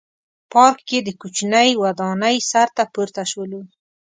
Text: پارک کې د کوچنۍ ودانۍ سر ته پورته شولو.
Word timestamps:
پارک 0.51 0.77
کې 0.87 0.97
د 1.01 1.09
کوچنۍ 1.21 1.69
ودانۍ 1.81 2.37
سر 2.49 2.67
ته 2.75 2.83
پورته 2.93 3.23
شولو. 3.31 3.61